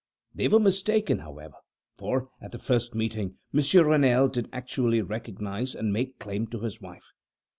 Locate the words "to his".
6.47-6.81